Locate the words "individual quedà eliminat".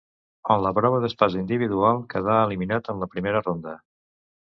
1.43-2.93